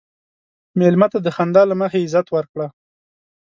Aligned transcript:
مېلمه 0.79 1.07
ته 1.13 1.19
د 1.25 1.27
خندا 1.35 1.63
له 1.69 1.75
مخې 1.81 2.03
عزت 2.05 2.27
ورکړه. 2.31 2.67